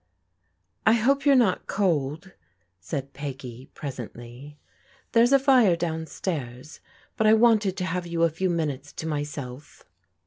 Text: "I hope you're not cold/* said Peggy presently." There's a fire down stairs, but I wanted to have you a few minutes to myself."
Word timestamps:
"I 0.87 0.93
hope 0.93 1.27
you're 1.27 1.35
not 1.35 1.67
cold/* 1.67 2.31
said 2.79 3.13
Peggy 3.13 3.67
presently." 3.75 4.57
There's 5.11 5.31
a 5.31 5.37
fire 5.37 5.75
down 5.75 6.07
stairs, 6.07 6.79
but 7.15 7.27
I 7.27 7.33
wanted 7.35 7.77
to 7.77 7.85
have 7.85 8.07
you 8.07 8.23
a 8.23 8.29
few 8.31 8.49
minutes 8.49 8.91
to 8.93 9.05
myself." 9.07 9.83